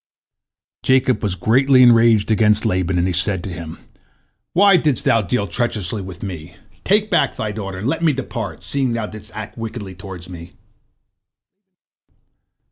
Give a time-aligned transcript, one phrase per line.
[0.81, 3.77] "Jacob was greatly enraged against Laban, and he said to him:
[4.53, 6.55] "Why didst thou deal treacherously with me?
[6.83, 10.53] Take back thy daughter, and let me depart, seeing thou didst act wickedly toward me."